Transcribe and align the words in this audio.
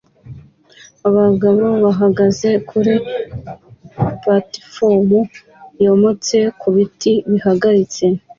Abagabo 1.07 1.65
bahagaze 1.83 2.49
kuri 2.69 2.93
platifomu 4.21 5.19
yometse 5.83 6.37
ku 6.59 6.67
biti 6.75 7.13
bihagaritse 7.31 8.05